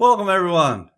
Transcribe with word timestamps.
Welcome, 0.00 0.30
everyone. 0.30 0.88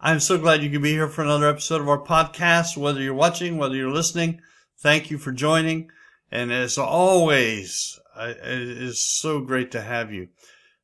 I'm 0.00 0.20
so 0.20 0.38
glad 0.38 0.62
you 0.62 0.70
could 0.70 0.80
be 0.80 0.92
here 0.92 1.08
for 1.08 1.22
another 1.22 1.48
episode 1.48 1.80
of 1.80 1.88
our 1.88 2.00
podcast. 2.00 2.76
Whether 2.76 3.02
you're 3.02 3.12
watching, 3.12 3.58
whether 3.58 3.74
you're 3.74 3.90
listening, 3.90 4.40
thank 4.78 5.10
you 5.10 5.18
for 5.18 5.32
joining. 5.32 5.90
And 6.30 6.52
as 6.52 6.78
always, 6.78 7.98
it 8.16 8.38
is 8.38 9.02
so 9.02 9.40
great 9.40 9.72
to 9.72 9.80
have 9.80 10.12
you. 10.12 10.28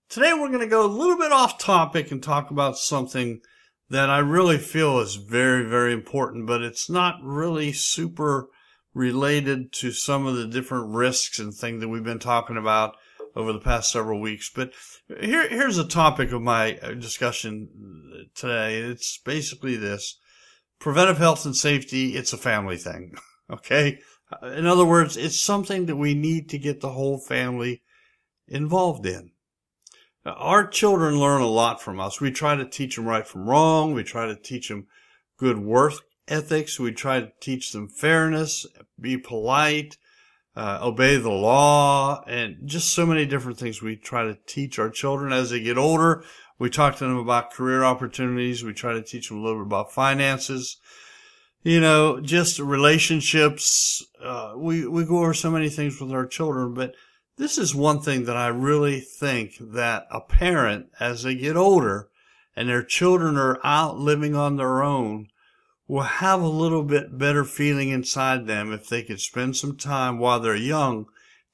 Today, 0.09 0.33
we're 0.33 0.49
going 0.49 0.59
to 0.63 0.67
go 0.67 0.85
a 0.85 0.91
little 0.91 1.17
bit 1.17 1.31
off 1.31 1.59
topic 1.59 2.11
and 2.11 2.21
talk 2.21 2.51
about 2.51 2.77
something 2.77 3.41
that 3.89 4.11
I 4.11 4.19
really 4.19 4.59
feel 4.59 4.99
is 4.99 5.15
very, 5.15 5.65
very 5.65 5.93
important, 5.93 6.49
but 6.49 6.61
it's 6.61 6.91
not 6.91 7.23
really 7.23 7.71
super 7.73 8.49
related 8.95 9.73
to 9.75 9.93
some 9.93 10.27
of 10.27 10.35
the 10.35 10.49
different 10.49 10.93
risks 10.93 11.39
and 11.39 11.55
things 11.55 11.83
that 11.83 11.89
we've 11.89 12.03
been 12.03 12.19
talking 12.19 12.57
about 12.57 12.97
over 13.37 13.53
the 13.53 13.61
past 13.61 13.91
several 13.91 14.21
weeks. 14.21 14.51
But 14.55 14.73
here, 15.21 15.49
here's 15.49 15.79
a 15.79 15.87
topic 15.87 16.33
of 16.33 16.43
my 16.43 16.79
uh, 16.79 16.93
discussion 16.93 18.29
today. 18.35 18.79
It's 18.79 19.19
basically 19.19 19.77
this 19.77 20.19
preventive 20.79 21.19
health 21.19 21.45
and 21.45 21.57
safety. 21.57 22.17
It's 22.17 22.33
a 22.33 22.39
family 22.39 22.77
thing. 22.77 23.15
Okay. 23.51 23.99
In 24.43 24.67
other 24.67 24.87
words, 24.87 25.19
it's 25.19 25.39
something 25.39 25.85
that 25.85 25.97
we 25.97 26.15
need 26.15 26.49
to 26.49 26.59
get 26.59 26.81
the 26.81 26.93
whole 26.93 27.19
family 27.19 27.83
involved 28.49 29.05
in. 29.05 29.33
Our 30.25 30.67
children 30.67 31.21
learn 31.21 31.43
a 31.43 31.47
lot 31.47 31.83
from 31.83 32.01
us. 32.01 32.23
We 32.23 32.31
try 32.31 32.57
to 32.57 32.65
teach 32.65 32.97
them 32.97 33.05
right 33.05 33.27
from 33.27 33.47
wrong. 33.47 33.93
We 33.93 34.03
try 34.03 34.25
to 34.25 34.35
teach 34.35 34.69
them 34.69 34.87
good 35.37 35.59
work 35.59 35.93
ethics. 36.27 36.81
We 36.81 36.93
try 36.93 37.21
to 37.21 37.33
teach 37.41 37.73
them 37.73 37.89
fairness, 37.89 38.67
be 38.99 39.19
polite, 39.19 39.99
uh, 40.57 40.79
obey 40.83 41.17
the 41.17 41.31
law, 41.31 42.23
and 42.27 42.57
just 42.65 42.93
so 42.93 43.05
many 43.05 43.27
different 43.27 43.59
things 43.59 43.83
we 43.83 43.97
try 43.97 44.25
to 44.25 44.39
teach 44.47 44.79
our 44.79 44.91
children 44.91 45.33
as 45.33 45.51
they 45.51 45.61
get 45.61 45.79
older. 45.79 46.25
We 46.59 46.71
talk 46.71 46.97
to 46.97 47.05
them 47.05 47.17
about 47.17 47.53
career 47.53 47.83
opportunities. 47.83 48.63
We 48.63 48.73
try 48.73 48.93
to 48.93 49.03
teach 49.03 49.29
them 49.29 49.39
a 49.39 49.43
little 49.43 49.61
bit 49.61 49.67
about 49.67 49.93
finances. 49.93 50.79
You 51.63 51.81
know, 51.81 52.21
just 52.21 52.59
relationships. 52.59 54.05
Uh, 54.23 54.53
we, 54.57 54.87
we 54.87 55.05
go 55.05 55.19
over 55.19 55.35
so 55.35 55.51
many 55.51 55.69
things 55.69 56.01
with 56.01 56.13
our 56.13 56.27
children, 56.27 56.75
but 56.75 56.95
this 57.37 57.59
is 57.59 57.75
one 57.75 58.01
thing 58.01 58.25
that 58.27 58.37
I 58.37 58.49
really 58.49 59.01
think 59.01 59.55
that 59.59 60.07
a 60.11 60.21
parent, 60.21 60.87
as 61.01 61.23
they 61.25 61.35
get 61.35 61.57
older 61.57 62.09
and 62.55 62.69
their 62.69 62.85
children 62.85 63.37
are 63.37 63.59
out 63.65 63.99
living 63.99 64.37
on 64.37 64.57
their 64.57 64.83
own, 64.83 65.29
will 65.87 66.03
have 66.03 66.41
a 66.41 66.49
little 66.49 66.83
bit 66.83 67.19
better 67.19 67.45
feeling 67.45 67.91
inside 67.91 68.47
them 68.47 68.73
if 68.73 68.89
they 68.89 69.03
could 69.03 69.21
spend 69.21 69.57
some 69.57 69.77
time 69.77 70.19
while 70.19 70.41
they're 70.41 70.57
young 70.57 71.07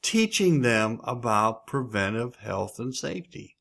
teaching 0.02 0.62
them 0.62 1.00
about 1.04 1.66
preventive 1.66 2.36
health 2.36 2.78
and 2.78 2.94
safety. 2.94 3.56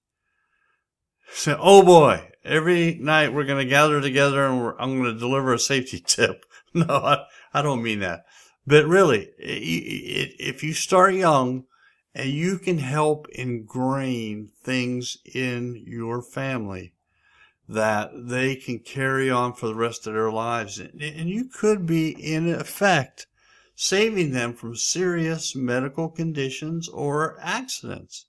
So, 1.31 1.57
oh 1.59 1.83
boy, 1.83 2.31
every 2.43 2.95
night 2.95 3.33
we're 3.33 3.45
going 3.45 3.63
to 3.63 3.69
gather 3.69 4.01
together 4.01 4.45
and 4.45 4.73
I'm 4.79 4.97
going 4.97 5.13
to 5.13 5.19
deliver 5.19 5.53
a 5.53 5.59
safety 5.59 5.99
tip. 6.05 6.45
No, 6.73 6.85
I, 6.87 7.25
I 7.53 7.61
don't 7.61 7.83
mean 7.83 7.99
that. 7.99 8.25
But 8.65 8.85
really, 8.85 9.29
if 9.39 10.63
you 10.63 10.73
start 10.73 11.15
young 11.15 11.65
and 12.13 12.29
you 12.29 12.59
can 12.59 12.77
help 12.77 13.27
ingrain 13.29 14.51
things 14.63 15.17
in 15.25 15.83
your 15.87 16.21
family, 16.21 16.93
that 17.69 18.09
they 18.15 18.55
can 18.55 18.79
carry 18.79 19.29
on 19.29 19.53
for 19.53 19.67
the 19.67 19.75
rest 19.75 20.07
of 20.07 20.13
their 20.13 20.31
lives. 20.31 20.79
And 20.79 21.29
you 21.29 21.45
could 21.45 21.85
be, 21.85 22.09
in 22.09 22.51
effect, 22.51 23.27
saving 23.75 24.31
them 24.31 24.55
from 24.55 24.75
serious 24.75 25.55
medical 25.55 26.09
conditions 26.09 26.89
or 26.89 27.37
accidents. 27.39 28.25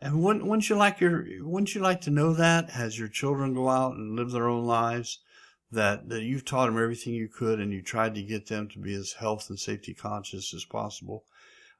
And 0.00 0.20
wouldn't, 0.20 0.44
wouldn't 0.44 0.68
you 0.68 0.74
like 0.74 1.00
your, 1.00 1.24
wouldn't 1.42 1.76
you 1.76 1.80
like 1.80 2.00
to 2.02 2.10
know 2.10 2.34
that 2.34 2.76
as 2.76 2.98
your 2.98 3.06
children 3.06 3.54
go 3.54 3.68
out 3.68 3.94
and 3.94 4.16
live 4.16 4.32
their 4.32 4.48
own 4.48 4.64
lives, 4.64 5.20
that, 5.70 6.08
that 6.08 6.24
you've 6.24 6.44
taught 6.44 6.66
them 6.66 6.76
everything 6.76 7.14
you 7.14 7.28
could 7.28 7.60
and 7.60 7.72
you 7.72 7.82
tried 7.82 8.16
to 8.16 8.22
get 8.22 8.48
them 8.48 8.68
to 8.70 8.80
be 8.80 8.94
as 8.94 9.12
health 9.12 9.48
and 9.48 9.60
safety 9.60 9.94
conscious 9.94 10.52
as 10.52 10.64
possible? 10.64 11.22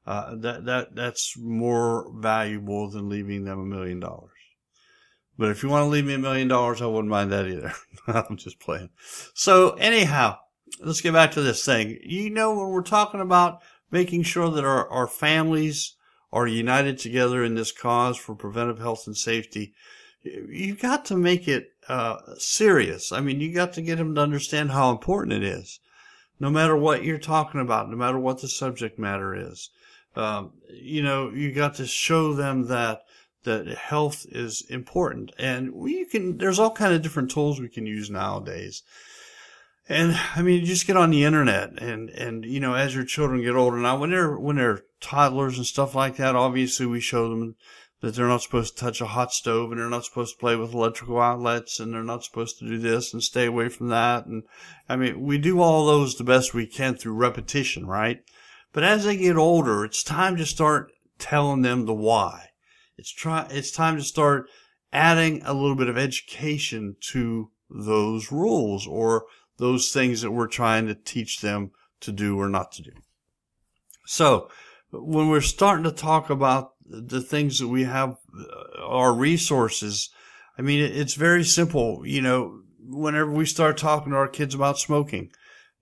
Uh, 0.05 0.35
that, 0.37 0.63
that, 0.63 0.95
that's 0.95 1.37
more 1.37 2.09
valuable 2.15 2.89
than 2.89 3.09
leaving 3.09 3.43
them 3.43 3.59
a 3.59 3.65
million 3.65 3.99
dollars. 3.99 4.36
But 5.37 5.49
if 5.49 5.61
you 5.61 5.69
want 5.69 5.83
to 5.83 5.89
leave 5.89 6.05
me 6.05 6.15
a 6.15 6.19
million 6.19 6.47
dollars, 6.47 6.81
I 6.81 6.87
wouldn't 6.87 7.09
mind 7.09 7.31
that 7.31 7.47
either. 7.47 7.73
I'm 8.07 8.37
just 8.37 8.59
playing. 8.59 8.89
So 9.33 9.71
anyhow, 9.73 10.37
let's 10.83 11.01
get 11.01 11.13
back 11.13 11.31
to 11.33 11.41
this 11.41 11.63
thing. 11.63 11.99
You 12.01 12.29
know, 12.29 12.55
when 12.55 12.69
we're 12.69 12.81
talking 12.81 13.21
about 13.21 13.61
making 13.91 14.23
sure 14.23 14.49
that 14.49 14.65
our, 14.65 14.89
our 14.89 15.07
families 15.07 15.95
are 16.33 16.47
united 16.47 16.97
together 16.97 17.43
in 17.43 17.55
this 17.55 17.71
cause 17.71 18.17
for 18.17 18.35
preventive 18.35 18.79
health 18.79 19.03
and 19.07 19.15
safety, 19.15 19.73
you 20.23 20.75
got 20.75 21.05
to 21.05 21.15
make 21.15 21.47
it 21.47 21.69
uh, 21.87 22.17
serious. 22.37 23.11
I 23.11 23.21
mean, 23.21 23.39
you 23.39 23.53
got 23.53 23.73
to 23.73 23.81
get 23.81 23.97
them 23.97 24.15
to 24.15 24.21
understand 24.21 24.71
how 24.71 24.91
important 24.91 25.33
it 25.33 25.43
is, 25.43 25.79
no 26.39 26.49
matter 26.49 26.75
what 26.75 27.03
you're 27.03 27.17
talking 27.17 27.61
about, 27.61 27.89
no 27.89 27.95
matter 27.95 28.19
what 28.19 28.41
the 28.41 28.47
subject 28.47 28.99
matter 28.99 29.35
is. 29.35 29.69
Um, 30.15 30.53
you 30.69 31.03
know, 31.03 31.29
you 31.29 31.51
got 31.51 31.75
to 31.75 31.85
show 31.85 32.33
them 32.33 32.67
that 32.67 33.03
that 33.47 33.67
health 33.67 34.25
is 34.29 34.61
important. 34.69 35.31
And 35.39 35.73
we 35.73 36.05
can 36.05 36.37
there's 36.37 36.59
all 36.59 36.71
kind 36.71 36.93
of 36.93 37.01
different 37.01 37.31
tools 37.31 37.59
we 37.59 37.69
can 37.69 37.87
use 37.87 38.09
nowadays. 38.09 38.83
And 39.89 40.17
i 40.35 40.41
mean 40.41 40.59
you 40.59 40.65
just 40.65 40.85
get 40.85 40.97
on 40.97 41.11
the 41.11 41.23
internet 41.23 41.81
and 41.81 42.09
and 42.09 42.43
you 42.43 42.59
know 42.59 42.73
as 42.73 42.93
your 42.93 43.05
children 43.05 43.41
get 43.41 43.55
older 43.55 43.77
now 43.77 43.97
when 43.97 44.11
they're 44.11 44.37
when 44.37 44.57
they're 44.57 44.81
toddlers 44.99 45.57
and 45.57 45.65
stuff 45.65 45.95
like 45.95 46.17
that 46.17 46.35
obviously 46.35 46.85
we 46.85 46.99
show 46.99 47.29
them 47.29 47.55
that 48.01 48.13
they're 48.13 48.27
not 48.27 48.41
supposed 48.41 48.75
to 48.75 48.83
touch 48.83 48.99
a 48.99 49.05
hot 49.05 49.31
stove 49.31 49.71
and 49.71 49.79
they're 49.79 49.89
not 49.89 50.03
supposed 50.03 50.35
to 50.35 50.39
play 50.39 50.57
with 50.57 50.73
electrical 50.73 51.19
outlets 51.19 51.79
and 51.79 51.93
they're 51.93 52.03
not 52.03 52.23
supposed 52.23 52.59
to 52.59 52.67
do 52.67 52.77
this 52.77 53.13
and 53.13 53.23
stay 53.23 53.45
away 53.45 53.69
from 53.69 53.87
that. 53.87 54.25
And 54.25 54.43
i 54.89 54.97
mean 54.97 55.21
we 55.21 55.37
do 55.37 55.61
all 55.61 55.85
those 55.85 56.15
the 56.15 56.25
best 56.25 56.53
we 56.53 56.67
can 56.67 56.95
through 56.95 57.13
repetition 57.13 57.87
right? 57.87 58.19
But 58.73 58.83
as 58.83 59.05
they 59.05 59.15
get 59.15 59.37
older 59.37 59.85
it's 59.85 60.03
time 60.03 60.35
to 60.35 60.45
start 60.45 60.91
telling 61.17 61.61
them 61.61 61.85
the 61.85 61.93
why 61.93 62.49
it's 62.97 63.11
try 63.11 63.47
it's 63.49 63.71
time 63.71 63.97
to 63.97 64.03
start 64.03 64.49
adding 64.91 65.41
a 65.45 65.53
little 65.53 65.75
bit 65.75 65.89
of 65.89 65.97
education 65.97 66.95
to 67.11 67.51
those 67.69 68.31
rules 68.31 68.87
or 68.87 69.25
those 69.57 69.91
things 69.91 70.21
that 70.21 70.31
we're 70.31 70.47
trying 70.47 70.87
to 70.87 70.95
teach 70.95 71.41
them 71.41 71.71
to 71.99 72.11
do 72.11 72.39
or 72.39 72.47
not 72.47 72.71
to 72.71 72.83
do. 72.83 72.91
So, 74.05 74.49
when 74.91 75.29
we're 75.29 75.41
starting 75.41 75.83
to 75.83 75.91
talk 75.91 76.29
about 76.29 76.73
the 76.85 77.21
things 77.21 77.59
that 77.59 77.67
we 77.67 77.83
have, 77.83 78.17
uh, 78.39 78.85
our 78.85 79.13
resources, 79.13 80.09
I 80.57 80.61
mean, 80.61 80.79
it's 80.79 81.15
very 81.15 81.43
simple. 81.43 82.03
You 82.05 82.21
know, 82.21 82.61
whenever 82.79 83.31
we 83.31 83.45
start 83.45 83.77
talking 83.77 84.11
to 84.11 84.17
our 84.17 84.29
kids 84.29 84.55
about 84.55 84.79
smoking, 84.79 85.31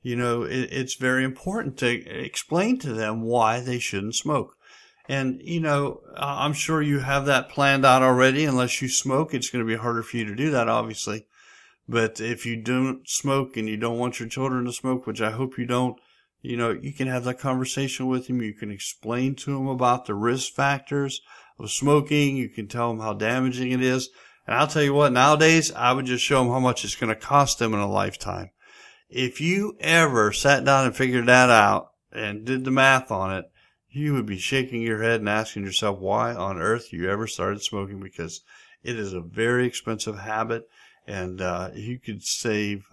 you 0.01 0.15
know, 0.15 0.43
it's 0.43 0.95
very 0.95 1.23
important 1.23 1.77
to 1.77 1.87
explain 1.87 2.79
to 2.79 2.93
them 2.93 3.21
why 3.21 3.59
they 3.59 3.79
shouldn't 3.79 4.15
smoke. 4.15 4.55
And, 5.07 5.39
you 5.43 5.59
know, 5.59 6.01
I'm 6.17 6.53
sure 6.53 6.81
you 6.81 6.99
have 6.99 7.25
that 7.27 7.49
planned 7.49 7.85
out 7.85 8.01
already. 8.01 8.45
Unless 8.45 8.81
you 8.81 8.89
smoke, 8.89 9.33
it's 9.33 9.49
going 9.49 9.63
to 9.63 9.69
be 9.69 9.79
harder 9.79 10.01
for 10.01 10.17
you 10.17 10.25
to 10.25 10.35
do 10.35 10.49
that, 10.51 10.67
obviously. 10.67 11.27
But 11.87 12.19
if 12.19 12.45
you 12.45 12.55
don't 12.55 13.07
smoke 13.07 13.55
and 13.57 13.69
you 13.69 13.77
don't 13.77 13.99
want 13.99 14.19
your 14.19 14.27
children 14.27 14.65
to 14.65 14.73
smoke, 14.73 15.05
which 15.05 15.21
I 15.21 15.31
hope 15.31 15.57
you 15.57 15.65
don't, 15.67 15.99
you 16.41 16.57
know, 16.57 16.71
you 16.71 16.93
can 16.93 17.07
have 17.07 17.23
that 17.25 17.39
conversation 17.39 18.07
with 18.07 18.27
them. 18.27 18.41
You 18.41 18.53
can 18.53 18.71
explain 18.71 19.35
to 19.35 19.53
them 19.53 19.67
about 19.67 20.05
the 20.05 20.15
risk 20.15 20.53
factors 20.53 21.21
of 21.59 21.71
smoking. 21.71 22.37
You 22.37 22.49
can 22.49 22.67
tell 22.67 22.89
them 22.89 22.99
how 22.99 23.13
damaging 23.13 23.71
it 23.71 23.81
is. 23.81 24.09
And 24.47 24.55
I'll 24.55 24.67
tell 24.67 24.83
you 24.83 24.93
what, 24.93 25.11
nowadays, 25.11 25.71
I 25.71 25.93
would 25.93 26.05
just 26.05 26.23
show 26.23 26.39
them 26.43 26.51
how 26.51 26.59
much 26.59 26.83
it's 26.83 26.95
going 26.95 27.13
to 27.13 27.19
cost 27.19 27.59
them 27.59 27.73
in 27.73 27.79
a 27.79 27.89
lifetime. 27.89 28.49
If 29.09 29.39
you 29.39 29.77
ever 29.79 30.31
sat 30.31 30.65
down 30.65 30.85
and 30.85 30.95
figured 30.95 31.27
that 31.27 31.49
out 31.49 31.89
and 32.11 32.45
did 32.45 32.65
the 32.65 32.71
math 32.71 33.11
on 33.11 33.35
it, 33.35 33.45
you 33.95 34.13
would 34.13 34.25
be 34.25 34.37
shaking 34.37 34.81
your 34.81 35.01
head 35.01 35.19
and 35.19 35.29
asking 35.29 35.63
yourself 35.63 35.99
why 35.99 36.33
on 36.33 36.57
earth 36.57 36.91
you 36.91 37.09
ever 37.09 37.27
started 37.27 37.61
smoking 37.61 37.99
because 37.99 38.41
it 38.83 38.99
is 38.99 39.13
a 39.13 39.21
very 39.21 39.65
expensive 39.65 40.19
habit 40.19 40.67
and 41.07 41.41
uh, 41.41 41.69
you 41.73 41.99
could 41.99 42.23
save 42.23 42.85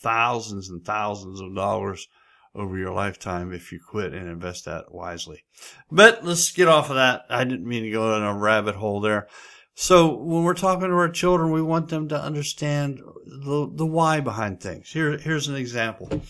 thousands 0.00 0.68
and 0.68 0.84
thousands 0.84 1.40
of 1.40 1.54
dollars 1.54 2.08
over 2.54 2.78
your 2.78 2.92
lifetime 2.92 3.52
if 3.52 3.72
you 3.72 3.80
quit 3.80 4.12
and 4.12 4.28
invest 4.28 4.64
that 4.64 4.92
wisely. 4.94 5.44
But 5.90 6.24
let's 6.24 6.52
get 6.52 6.68
off 6.68 6.88
of 6.88 6.96
that. 6.96 7.24
I 7.28 7.44
didn't 7.44 7.66
mean 7.66 7.82
to 7.82 7.90
go 7.90 8.16
in 8.16 8.22
a 8.22 8.34
rabbit 8.34 8.76
hole 8.76 9.00
there. 9.00 9.26
So 9.74 10.14
when 10.14 10.44
we're 10.44 10.54
talking 10.54 10.88
to 10.88 10.94
our 10.94 11.08
children, 11.08 11.50
we 11.50 11.62
want 11.62 11.88
them 11.88 12.08
to 12.08 12.20
understand 12.20 13.00
the, 13.26 13.68
the 13.74 13.86
why 13.86 14.20
behind 14.20 14.60
things. 14.60 14.92
Here, 14.92 15.18
here's 15.18 15.48
an 15.48 15.56
example. 15.56 16.22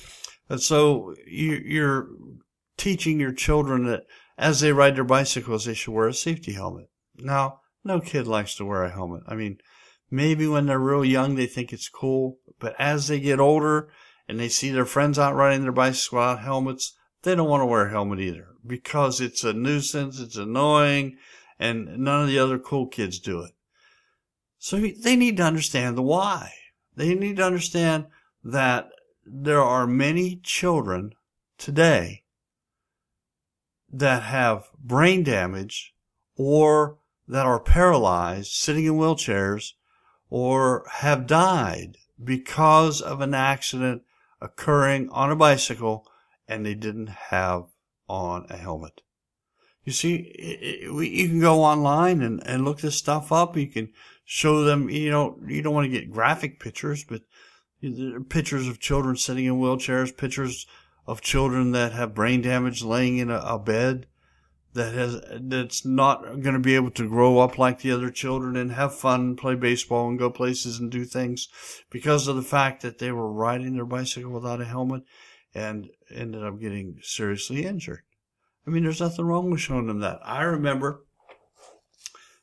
And 0.49 0.61
so 0.61 1.15
you, 1.27 1.53
you're 1.53 2.09
teaching 2.77 3.21
your 3.21 3.33
children 3.33 3.87
that 3.87 4.07
as 4.37 4.61
they 4.61 4.73
ride 4.73 4.97
their 4.97 5.05
bicycles, 5.05 5.65
they 5.65 5.75
should 5.75 5.93
wear 5.93 6.09
a 6.09 6.15
safety 6.15 6.53
helmet. 6.53 6.89
Now, 7.17 7.61
no 7.85 8.01
kid 8.01 8.27
likes 8.27 8.55
to 8.57 8.65
wear 8.65 8.83
a 8.85 8.91
helmet. 8.91 9.23
I 9.29 9.35
mean, 9.35 9.59
maybe 10.11 10.47
when 10.47 10.67
they're 10.67 10.79
real 10.79 11.05
young, 11.05 11.35
they 11.35 11.47
think 11.47 11.73
it's 11.73 11.89
cool, 11.89 12.39
but 12.59 12.75
as 12.79 13.09
they 13.09 13.21
get 13.21 13.41
older 13.41 13.91
and 14.29 14.41
they 14.41 14.49
see 14.49 14.71
their 14.71 14.87
friends 14.87 15.19
out 15.19 15.35
riding 15.35 15.63
their 15.63 15.73
bicycles 15.73 16.13
without 16.13 16.41
helmets, 16.41 16.95
they 17.23 17.35
don't 17.35 17.49
want 17.49 17.61
to 17.61 17.67
wear 17.67 17.87
a 17.87 17.91
helmet 17.91 18.21
either 18.21 18.49
because 18.67 19.21
it's 19.21 19.45
a 19.45 19.53
nuisance, 19.53 20.19
it's 20.19 20.37
annoying, 20.37 21.17
and 21.59 21.99
none 21.99 22.23
of 22.23 22.29
the 22.29 22.39
other 22.39 22.59
cool 22.59 22.87
kids 22.87 23.19
do 23.19 23.43
it. 23.43 23.53
So 24.59 24.79
they 24.79 25.17
need 25.17 25.37
to 25.37 25.43
understand 25.43 25.97
the 25.97 26.03
why. 26.03 26.53
They 26.97 27.15
need 27.15 27.37
to 27.37 27.45
understand 27.45 28.07
that 28.43 28.89
there 29.25 29.63
are 29.63 29.87
many 29.87 30.41
children 30.43 31.13
today 31.59 32.24
that 33.99 34.25
have 34.25 34.69
brain 34.79 35.23
damage 35.23 35.95
or 36.37 36.99
that 37.29 37.47
are 37.47 37.61
paralyzed, 37.61 38.53
sitting 38.53 38.85
in 38.85 38.95
wheelchairs, 38.95 39.73
or 40.29 40.85
have 40.91 41.27
died 41.27 41.97
because 42.23 43.01
of 43.01 43.21
an 43.21 43.35
accident 43.35 44.03
occurring 44.41 45.09
on 45.11 45.31
a 45.31 45.37
bicycle 45.37 46.07
and 46.47 46.67
they 46.67 46.75
didn't 46.75 47.09
have 47.09 47.65
on 48.09 48.47
a 48.51 48.57
helmet. 48.57 49.01
You 49.85 49.93
see, 49.93 50.17
it, 50.17 50.89
it, 50.91 51.09
you 51.09 51.29
can 51.29 51.41
go 51.41 51.63
online 51.63 52.23
and, 52.23 52.45
and 52.47 52.65
look 52.65 52.81
this 52.81 52.97
stuff 52.97 53.31
up. 53.33 53.57
You 53.57 53.69
can 53.69 53.93
show 54.25 54.65
them, 54.65 54.91
you 54.91 55.11
know, 55.11 55.39
you 55.47 55.63
don't 55.63 55.75
want 55.75 55.85
to 55.85 56.01
get 56.01 56.11
graphic 56.11 56.59
pictures, 56.59 57.05
but 57.05 57.23
pictures 58.29 58.67
of 58.67 58.81
children 58.81 59.17
sitting 59.17 59.45
in 59.45 59.55
wheelchairs, 59.55 60.17
pictures 60.17 60.67
of 61.07 61.21
children 61.21 61.73
that 61.73 61.93
have 61.93 62.15
brain 62.15 62.43
damage 62.43 62.83
laying 62.83 63.19
in 63.19 63.31
a, 63.31 63.39
a 63.39 63.59
bed 63.59 64.07
that 64.75 64.93
has 64.93 65.21
that's 65.41 65.85
not 65.85 66.23
going 66.41 66.55
to 66.55 66.59
be 66.59 66.75
able 66.75 66.91
to 66.91 67.09
grow 67.09 67.39
up 67.39 67.59
like 67.59 67.81
the 67.81 67.93
other 67.93 68.11
children 68.11 68.57
and 68.57 68.73
have 68.73 68.95
fun, 68.95 69.37
play 69.37 69.55
baseball, 69.55 70.09
and 70.09 70.19
go 70.19 70.31
places 70.31 70.79
and 70.79 70.91
do 70.91 71.05
things 71.05 71.49
because 71.91 72.27
of 72.27 72.37
the 72.37 72.43
fact 72.43 72.83
that 72.83 72.99
they 72.99 73.13
were 73.13 73.33
riding 73.33 73.75
their 73.75 73.85
bicycle 73.85 74.33
without 74.33 74.61
a 74.61 74.65
helmet 74.65 75.05
and 75.55 75.89
ended 76.13 76.43
up 76.43 76.61
getting 76.61 76.99
seriously 77.03 77.65
injured. 77.65 78.03
I 78.67 78.71
mean, 78.71 78.83
there's 78.83 79.01
nothing 79.01 79.25
wrong 79.25 79.51
with 79.51 79.61
showing 79.61 79.87
them 79.87 80.01
that. 80.01 80.19
I 80.25 80.43
remember 80.43 81.05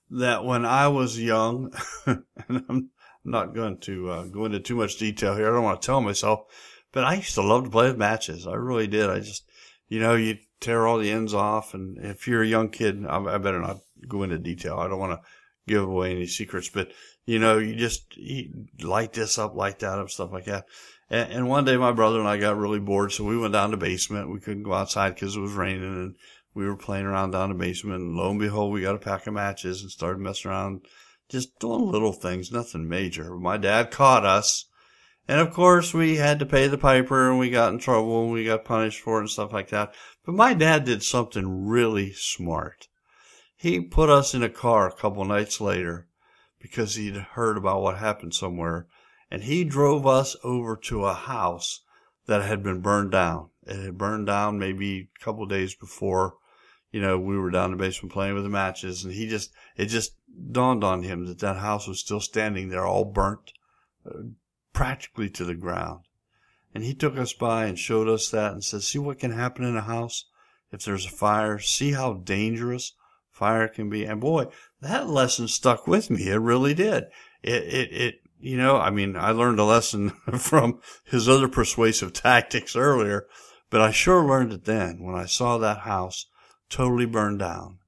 that 0.10 0.46
when 0.46 0.66
I 0.66 0.88
was 0.88 1.20
young, 1.20 1.74
and 2.06 2.24
I'm 2.48 2.92
not 3.26 3.54
going 3.54 3.80
to 3.80 4.10
uh, 4.10 4.24
go 4.26 4.46
into 4.46 4.60
too 4.60 4.76
much 4.76 4.98
detail 4.98 5.36
here. 5.36 5.50
I 5.50 5.54
don't 5.54 5.64
want 5.64 5.82
to 5.82 5.86
tell 5.86 6.00
myself, 6.00 6.46
but 6.92 7.04
I 7.04 7.16
used 7.16 7.36
to 7.36 7.42
love 7.42 7.66
to 7.66 7.70
play 7.70 7.88
with 7.88 7.98
matches. 7.98 8.48
I 8.48 8.54
really 8.54 8.88
did. 8.88 9.10
I 9.10 9.20
just, 9.20 9.50
you 9.88 10.00
know, 10.00 10.16
you 10.16 10.38
tear 10.60 10.88
all 10.88 10.98
the 10.98 11.12
ends 11.12 11.34
off. 11.34 11.74
And 11.74 11.98
if 11.98 12.28
you're 12.28 12.44
a 12.44 12.48
young 12.48 12.70
kid, 12.70 13.06
I, 13.06 13.18
I 13.18 13.38
better 13.38 13.60
not 13.60 13.80
go 14.08 14.24
into 14.24 14.38
detail. 14.38 14.78
I 14.78 14.88
don't 14.88 15.00
want 15.00 15.20
to 15.20 15.28
give 15.68 15.84
away 15.84 16.12
any 16.12 16.28
secrets, 16.28 16.70
but 16.70 16.92
you 17.26 17.40
know, 17.40 17.58
you 17.58 17.76
just 17.76 18.18
you 18.18 18.68
light 18.82 19.14
this 19.14 19.38
up, 19.38 19.56
light 19.56 19.80
that 19.80 20.00
up, 20.00 20.10
stuff 20.10 20.32
like 20.32 20.46
that. 20.46 20.66
And, 21.10 21.32
and 21.32 21.50
one 21.50 21.66
day 21.66 21.78
my 21.78 21.92
brother 21.92 22.20
and 22.20 22.28
I 22.28 22.38
got 22.38 22.58
really 22.58 22.80
bored, 22.80 23.12
so 23.12 23.24
we 23.24 23.38
went 23.38 23.54
down 23.54 23.72
to 23.72 23.78
the 23.78 23.86
basement. 23.86 24.32
We 24.32 24.40
couldn't 24.40 24.64
go 24.64 24.74
outside 24.74 25.16
because 25.16 25.36
it 25.36 25.42
was 25.42 25.54
raining 25.54 25.84
and 25.84 26.16
we 26.54 26.66
were 26.66 26.78
playing 26.78 27.06
around 27.06 27.32
down 27.32 27.50
the 27.50 27.56
basement. 27.56 28.02
And 28.02 28.16
lo 28.16 28.32
and 28.32 28.40
behold, 28.40 28.74
we 28.74 28.82
got 28.82 28.96
a 28.96 29.00
pack 29.00 29.28
of 29.28 29.34
matches 29.34 29.82
and 29.82 29.92
started 29.92 30.20
messing 30.20 30.52
around, 30.52 30.86
just 31.30 31.60
doing 31.60 31.90
little 31.90 32.14
things, 32.14 32.52
nothing 32.52 32.90
major. 32.90 33.36
My 33.36 33.58
dad 33.58 33.92
caught 33.92 34.26
us. 34.26 34.66
And 35.32 35.40
of 35.40 35.54
course, 35.54 35.94
we 35.94 36.18
had 36.18 36.40
to 36.40 36.46
pay 36.46 36.68
the 36.68 36.78
piper 36.78 37.30
and 37.30 37.40
we 37.40 37.50
got 37.50 37.72
in 37.72 37.80
trouble 37.80 38.24
and 38.24 38.34
we 38.34 38.44
got 38.44 38.66
punished 38.66 39.00
for 39.00 39.16
it 39.16 39.22
and 39.22 39.30
stuff 39.30 39.54
like 39.54 39.70
that. 39.70 39.94
But 40.26 40.36
my 40.36 40.54
dad 40.54 40.84
did 40.84 41.04
something 41.04 41.68
really 41.68 42.12
smart. 42.12 42.90
He 43.56 43.80
put 43.80 44.10
us 44.10 44.34
in 44.34 44.44
a 44.44 44.50
car 44.50 44.90
a 44.90 44.94
couple 44.94 45.24
nights 45.24 45.62
later 45.62 46.10
because 46.60 46.96
he'd 46.96 47.16
heard 47.16 47.56
about 47.56 47.82
what 47.82 47.98
happened 47.98 48.34
somewhere. 48.34 48.88
And 49.32 49.44
he 49.44 49.64
drove 49.64 50.06
us 50.06 50.36
over 50.44 50.76
to 50.76 51.06
a 51.06 51.14
house 51.14 51.80
that 52.26 52.44
had 52.44 52.62
been 52.62 52.82
burned 52.82 53.12
down. 53.12 53.52
It 53.66 53.78
had 53.78 53.98
burned 53.98 54.28
down 54.28 54.60
maybe 54.60 55.12
a 55.16 55.24
couple 55.24 55.46
days 55.46 55.74
before, 55.74 56.36
you 56.92 57.00
know, 57.00 57.18
we 57.18 57.38
were 57.38 57.52
down 57.52 57.72
in 57.72 57.78
the 57.78 57.82
basement 57.82 58.12
playing 58.12 58.34
with 58.34 58.44
the 58.44 58.50
matches. 58.50 59.06
And 59.06 59.14
he 59.14 59.30
just, 59.30 59.54
it 59.78 59.86
just 59.86 60.12
dawned 60.52 60.84
on 60.84 61.04
him 61.04 61.26
that 61.28 61.40
that 61.40 61.56
house 61.56 61.88
was 61.88 62.02
still 62.02 62.20
standing 62.20 62.68
there, 62.68 62.86
all 62.86 63.06
burnt, 63.06 63.54
uh, 64.06 64.24
practically 64.74 65.30
to 65.32 65.46
the 65.46 65.56
ground. 65.56 66.02
And 66.74 66.84
he 66.84 66.94
took 66.94 67.18
us 67.18 67.34
by 67.34 67.66
and 67.66 67.78
showed 67.78 68.08
us 68.08 68.30
that 68.30 68.54
and 68.54 68.64
said, 68.64 68.84
see 68.84 69.00
what 69.00 69.20
can 69.20 69.32
happen 69.32 69.66
in 69.66 69.76
a 69.76 69.82
house 69.82 70.26
if 70.72 70.84
there's 70.84 71.06
a 71.06 71.10
fire. 71.10 71.60
See 71.60 71.92
how 71.92 72.14
dangerous 72.14 72.94
fire 73.30 73.68
can 73.68 73.90
be. 73.90 74.06
And 74.06 74.22
boy, 74.22 74.48
that 74.80 75.10
lesson 75.10 75.48
stuck 75.48 75.88
with 75.88 76.10
me. 76.10 76.28
It 76.28 76.38
really 76.38 76.74
did. 76.74 77.06
It, 77.44 77.64
it, 77.64 77.94
it, 77.94 78.16
you 78.40 78.58
know, 78.58 78.78
I 78.78 78.90
mean, 78.90 79.16
I 79.16 79.32
learned 79.32 79.60
a 79.60 79.66
lesson 79.66 80.10
from 80.38 80.80
his 81.04 81.28
other 81.28 81.48
persuasive 81.48 82.14
tactics 82.14 82.76
earlier, 82.76 83.28
but 83.70 83.82
I 83.82 83.92
sure 83.92 84.26
learned 84.26 84.54
it 84.54 84.66
then 84.66 85.04
when 85.04 85.16
I 85.16 85.26
saw 85.26 85.58
that 85.58 85.80
house 85.80 86.28
totally 86.70 87.06
burned 87.06 87.40
down 87.40 87.80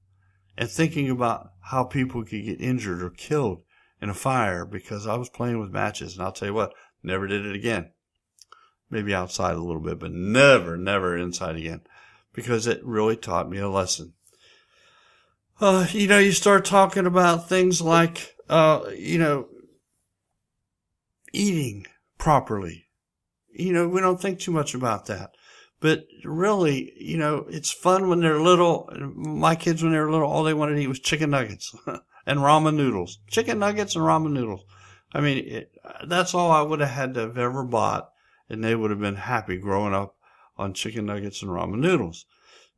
and 0.56 0.70
thinking 0.70 1.10
about 1.10 1.50
how 1.70 1.84
people 1.84 2.22
could 2.22 2.44
get 2.44 2.60
injured 2.60 3.02
or 3.02 3.10
killed 3.10 3.62
in 4.04 4.10
a 4.10 4.14
fire 4.14 4.64
because 4.64 5.08
I 5.08 5.16
was 5.16 5.28
playing 5.28 5.58
with 5.58 5.72
matches. 5.72 6.14
And 6.14 6.24
I'll 6.24 6.30
tell 6.30 6.48
you 6.48 6.54
what, 6.54 6.74
never 7.02 7.26
did 7.26 7.44
it 7.44 7.56
again 7.56 7.90
maybe 8.90 9.12
outside 9.12 9.56
a 9.56 9.62
little 9.62 9.82
bit, 9.82 9.98
but 9.98 10.12
never, 10.12 10.76
never 10.76 11.16
inside 11.16 11.56
again 11.56 11.80
because 12.32 12.66
it 12.66 12.84
really 12.84 13.16
taught 13.16 13.50
me 13.50 13.58
a 13.58 13.68
lesson. 13.68 14.14
Uh, 15.60 15.86
you 15.90 16.06
know, 16.06 16.18
you 16.18 16.32
start 16.32 16.64
talking 16.64 17.04
about 17.06 17.48
things 17.48 17.80
like, 17.80 18.36
uh, 18.48 18.82
you 18.96 19.18
know, 19.18 19.48
eating 21.32 21.86
properly. 22.18 22.86
You 23.52 23.72
know, 23.72 23.88
we 23.88 24.00
don't 24.00 24.20
think 24.20 24.38
too 24.38 24.52
much 24.52 24.74
about 24.74 25.06
that. 25.06 25.30
But 25.80 26.04
really, 26.24 26.92
you 26.96 27.16
know, 27.16 27.46
it's 27.48 27.72
fun 27.72 28.08
when 28.08 28.20
they're 28.20 28.40
little. 28.40 28.88
My 29.14 29.54
kids, 29.54 29.82
when 29.82 29.92
they 29.92 29.98
were 29.98 30.10
little, 30.10 30.30
all 30.30 30.44
they 30.44 30.54
wanted 30.54 30.76
to 30.76 30.82
eat 30.82 30.88
was 30.88 31.00
chicken 31.00 31.30
nuggets 31.30 31.74
and 32.26 32.40
ramen 32.40 32.76
noodles. 32.76 33.18
Chicken 33.28 33.58
nuggets 33.58 33.96
and 33.96 34.04
ramen 34.04 34.32
noodles. 34.32 34.64
I 35.12 35.20
mean, 35.20 35.38
it, 35.46 35.72
that's 36.06 36.34
all 36.34 36.50
I 36.50 36.62
would 36.62 36.80
have 36.80 36.90
had 36.90 37.14
to 37.14 37.20
have 37.20 37.38
ever 37.38 37.64
bought 37.64 38.10
and 38.48 38.62
they 38.62 38.74
would 38.74 38.90
have 38.90 39.00
been 39.00 39.16
happy 39.16 39.56
growing 39.56 39.94
up 39.94 40.16
on 40.56 40.74
chicken 40.74 41.06
nuggets 41.06 41.42
and 41.42 41.50
ramen 41.50 41.78
noodles. 41.78 42.26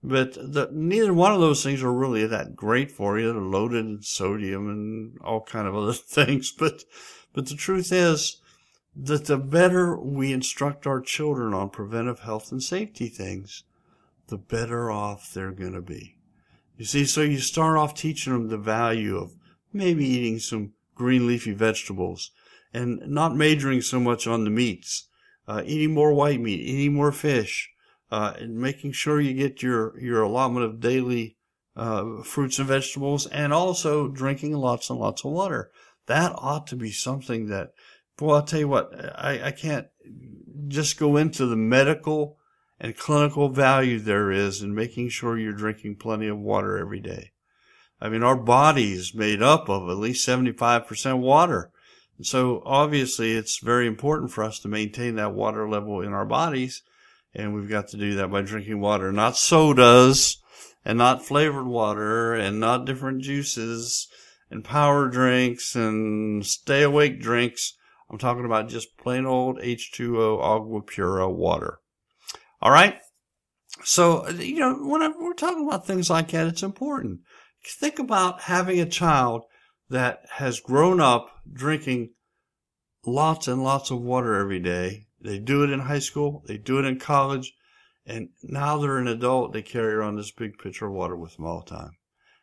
But 0.02 0.34
the, 0.34 0.68
neither 0.72 1.12
one 1.12 1.32
of 1.32 1.40
those 1.40 1.62
things 1.62 1.82
are 1.82 1.92
really 1.92 2.26
that 2.26 2.54
great 2.54 2.92
for 2.92 3.18
you. 3.18 3.32
They're 3.32 3.42
loaded 3.42 3.84
in 3.84 4.02
sodium 4.02 4.68
and 4.68 5.18
all 5.22 5.42
kind 5.42 5.66
of 5.66 5.74
other 5.74 5.92
things. 5.94 6.52
But, 6.52 6.84
but 7.32 7.46
the 7.46 7.54
truth 7.54 7.92
is 7.92 8.40
that 8.94 9.26
the 9.26 9.38
better 9.38 9.98
we 9.98 10.32
instruct 10.32 10.86
our 10.86 11.00
children 11.00 11.52
on 11.52 11.70
preventive 11.70 12.20
health 12.20 12.52
and 12.52 12.62
safety 12.62 13.08
things, 13.08 13.64
the 14.28 14.38
better 14.38 14.90
off 14.90 15.32
they're 15.32 15.52
going 15.52 15.74
to 15.74 15.82
be. 15.82 16.15
You 16.76 16.84
see, 16.84 17.04
so 17.04 17.22
you 17.22 17.38
start 17.38 17.76
off 17.78 17.94
teaching 17.94 18.32
them 18.32 18.48
the 18.48 18.58
value 18.58 19.16
of 19.16 19.34
maybe 19.72 20.06
eating 20.06 20.38
some 20.38 20.72
green 20.94 21.26
leafy 21.26 21.52
vegetables 21.52 22.30
and 22.72 23.00
not 23.06 23.36
majoring 23.36 23.80
so 23.80 23.98
much 23.98 24.26
on 24.26 24.44
the 24.44 24.50
meats 24.50 25.08
uh, 25.48 25.62
eating 25.64 25.94
more 25.94 26.12
white 26.12 26.40
meat, 26.40 26.60
eating 26.60 26.94
more 26.94 27.12
fish, 27.12 27.70
uh, 28.10 28.34
and 28.38 28.56
making 28.56 28.92
sure 28.92 29.20
you 29.20 29.34
get 29.34 29.62
your, 29.62 29.98
your 30.00 30.22
allotment 30.22 30.64
of 30.64 30.80
daily 30.80 31.36
uh, 31.76 32.22
fruits 32.22 32.58
and 32.58 32.68
vegetables, 32.68 33.26
and 33.26 33.52
also 33.52 34.08
drinking 34.08 34.52
lots 34.54 34.90
and 34.90 34.98
lots 34.98 35.24
of 35.24 35.32
water. 35.32 35.70
That 36.06 36.32
ought 36.36 36.66
to 36.68 36.76
be 36.76 36.90
something 36.90 37.46
that, 37.48 37.72
well, 38.20 38.36
I'll 38.36 38.42
tell 38.42 38.60
you 38.60 38.68
what, 38.68 38.92
I, 39.16 39.46
I 39.46 39.50
can't 39.50 39.86
just 40.68 40.98
go 40.98 41.16
into 41.16 41.46
the 41.46 41.56
medical 41.56 42.35
and 42.78 42.96
clinical 42.96 43.48
value 43.48 43.98
there 43.98 44.30
is 44.30 44.62
in 44.62 44.74
making 44.74 45.08
sure 45.08 45.38
you're 45.38 45.52
drinking 45.52 45.96
plenty 45.96 46.28
of 46.28 46.38
water 46.38 46.76
every 46.76 47.00
day. 47.00 47.32
I 48.00 48.08
mean, 48.08 48.22
our 48.22 48.36
body 48.36 48.92
is 48.92 49.14
made 49.14 49.42
up 49.42 49.68
of 49.68 49.88
at 49.88 49.96
least 49.96 50.26
75% 50.28 51.18
water. 51.18 51.70
And 52.18 52.26
So 52.26 52.62
obviously 52.64 53.32
it's 53.32 53.58
very 53.58 53.86
important 53.86 54.30
for 54.30 54.44
us 54.44 54.58
to 54.60 54.68
maintain 54.68 55.16
that 55.16 55.34
water 55.34 55.68
level 55.68 56.00
in 56.00 56.12
our 56.12 56.26
bodies. 56.26 56.82
And 57.34 57.54
we've 57.54 57.68
got 57.68 57.88
to 57.88 57.96
do 57.96 58.14
that 58.16 58.30
by 58.30 58.42
drinking 58.42 58.80
water, 58.80 59.12
not 59.12 59.36
sodas 59.36 60.38
and 60.84 60.98
not 60.98 61.24
flavored 61.24 61.66
water 61.66 62.34
and 62.34 62.60
not 62.60 62.84
different 62.84 63.22
juices 63.22 64.08
and 64.50 64.64
power 64.64 65.08
drinks 65.08 65.74
and 65.74 66.46
stay 66.46 66.82
awake 66.82 67.20
drinks. 67.20 67.74
I'm 68.10 68.18
talking 68.18 68.44
about 68.44 68.68
just 68.68 68.96
plain 68.96 69.26
old 69.26 69.58
H2O 69.58 70.40
agua 70.40 70.82
pura 70.82 71.28
water. 71.28 71.80
All 72.66 72.72
right. 72.72 72.98
So, 73.84 74.28
you 74.28 74.58
know, 74.58 74.74
when 74.74 75.00
we're 75.20 75.34
talking 75.34 75.68
about 75.68 75.86
things 75.86 76.10
like 76.10 76.32
that, 76.32 76.48
it's 76.48 76.64
important. 76.64 77.20
Think 77.78 78.00
about 78.00 78.40
having 78.40 78.80
a 78.80 78.86
child 78.86 79.44
that 79.88 80.24
has 80.32 80.58
grown 80.58 81.00
up 81.00 81.30
drinking 81.52 82.14
lots 83.06 83.46
and 83.46 83.62
lots 83.62 83.92
of 83.92 84.02
water 84.02 84.34
every 84.34 84.58
day. 84.58 85.06
They 85.20 85.38
do 85.38 85.62
it 85.62 85.70
in 85.70 85.78
high 85.78 86.00
school, 86.00 86.42
they 86.48 86.58
do 86.58 86.80
it 86.80 86.84
in 86.84 86.98
college, 86.98 87.54
and 88.04 88.30
now 88.42 88.78
they're 88.78 88.98
an 88.98 89.06
adult, 89.06 89.52
they 89.52 89.62
carry 89.62 89.94
around 89.94 90.16
this 90.16 90.32
big 90.32 90.58
pitcher 90.58 90.86
of 90.86 90.92
water 90.92 91.14
with 91.14 91.36
them 91.36 91.46
all 91.46 91.62
the 91.64 91.70
time. 91.70 91.92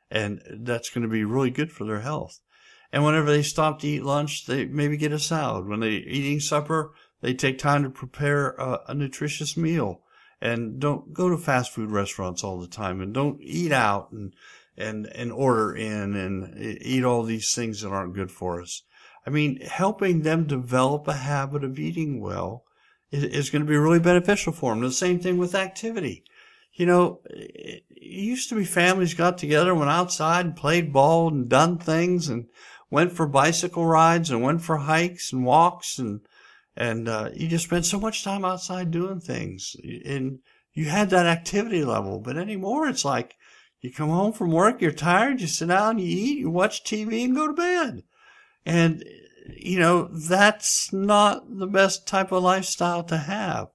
And 0.10 0.42
that's 0.62 0.90
going 0.90 1.02
to 1.02 1.10
be 1.10 1.26
really 1.26 1.52
good 1.52 1.74
for 1.74 1.84
their 1.84 2.00
health. 2.00 2.40
And 2.94 3.04
whenever 3.04 3.30
they 3.30 3.44
stop 3.44 3.82
to 3.82 3.88
eat 3.90 4.06
lunch, 4.06 4.46
they 4.46 4.64
maybe 4.68 4.96
get 4.96 5.12
a 5.12 5.20
salad. 5.20 5.68
When 5.68 5.82
they're 5.82 5.92
eating 5.92 6.40
supper, 6.40 6.94
they 7.20 7.34
take 7.34 7.58
time 7.58 7.84
to 7.84 7.90
prepare 7.90 8.52
a, 8.52 8.80
a 8.88 8.94
nutritious 8.94 9.58
meal 9.58 10.00
and 10.44 10.78
don't 10.78 11.14
go 11.14 11.30
to 11.30 11.38
fast 11.38 11.72
food 11.72 11.90
restaurants 11.90 12.44
all 12.44 12.60
the 12.60 12.68
time 12.68 13.00
and 13.00 13.14
don't 13.14 13.40
eat 13.42 13.72
out 13.72 14.12
and 14.12 14.34
and 14.78 15.08
and 15.08 15.32
order 15.32 15.74
in 15.74 16.16
and 16.16 16.82
eat 16.82 17.06
all 17.06 17.24
these 17.24 17.56
things 17.56 17.82
that 17.82 17.90
aren't 17.90 18.14
good 18.14 18.30
for 18.30 18.62
us. 18.62 18.84
I 19.26 19.30
mean, 19.30 19.62
helping 19.62 20.22
them 20.22 20.46
develop 20.46 21.08
a 21.08 21.14
habit 21.14 21.64
of 21.64 21.80
eating 21.80 22.20
well 22.20 22.66
is, 23.10 23.24
is 23.24 23.50
going 23.50 23.62
to 23.62 23.70
be 23.70 23.78
really 23.78 24.00
beneficial 24.00 24.52
for 24.52 24.74
them. 24.74 24.84
The 24.84 24.92
same 24.92 25.20
thing 25.20 25.38
with 25.38 25.56
activity. 25.56 26.26
You 26.74 26.88
know, 26.88 27.22
it 27.30 27.84
used 27.90 28.50
to 28.50 28.56
be 28.56 28.66
families 28.66 29.14
got 29.14 29.38
together, 29.38 29.74
went 29.74 29.92
outside 29.92 30.46
and 30.46 30.56
played 30.56 30.92
ball 30.92 31.30
and 31.30 31.48
done 31.48 31.78
things 31.78 32.28
and 32.28 32.48
went 32.90 33.14
for 33.14 33.28
bicycle 33.28 33.86
rides 33.86 34.30
and 34.30 34.42
went 34.42 34.62
for 34.62 34.78
hikes 34.78 35.32
and 35.32 35.46
walks 35.46 36.00
and 36.00 36.20
and 36.76 37.08
uh, 37.08 37.30
you 37.34 37.48
just 37.48 37.66
spend 37.66 37.86
so 37.86 38.00
much 38.00 38.24
time 38.24 38.44
outside 38.44 38.92
doing 38.92 39.20
things. 39.20 39.76
And 40.06 40.40
you 40.74 40.86
had 40.86 41.10
that 41.12 41.26
activity 41.26 41.86
level 41.86 42.20
but 42.20 42.38
anymore 42.38 42.88
it's 42.88 43.06
like 43.06 43.36
you 43.82 43.92
come 43.92 44.10
home 44.10 44.34
from 44.34 44.52
work 44.52 44.82
you're 44.82 44.92
tired 44.92 45.40
you 45.40 45.48
sit 45.48 45.68
down 45.68 46.00
you 46.00 46.08
eat 46.08 46.40
you 46.40 46.50
watch 46.50 46.84
tv 46.84 47.24
and 47.24 47.36
go 47.36 47.48
to 47.48 47.54
bed. 47.54 48.04
And 48.66 49.04
you 49.56 49.80
know 49.80 50.10
that's 50.12 50.92
not 50.94 51.44
the 51.50 51.68
best 51.68 52.08
type 52.08 52.32
of 52.32 52.44
lifestyle 52.44 53.04
to 53.04 53.18
have. 53.18 53.68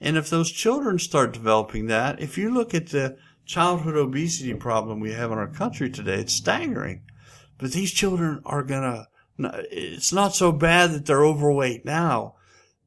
And 0.00 0.16
if 0.16 0.30
those 0.30 0.50
children 0.50 0.98
start 0.98 1.32
developing 1.32 1.86
that 1.86 2.20
if 2.20 2.36
you 2.36 2.52
look 2.52 2.74
at 2.74 2.88
the 2.88 3.16
childhood 3.44 3.96
obesity 3.96 4.54
problem 4.54 5.00
we 5.00 5.12
have 5.12 5.30
in 5.32 5.38
our 5.38 5.48
country 5.48 5.90
today 5.90 6.20
it's 6.20 6.34
staggering. 6.34 7.02
But 7.58 7.72
these 7.72 7.92
children 7.92 8.40
are 8.44 8.62
gonna 8.62 9.06
it's 9.38 10.12
not 10.12 10.34
so 10.34 10.52
bad 10.52 10.90
that 10.92 11.06
they're 11.06 11.24
overweight 11.24 11.84
now 11.84 12.34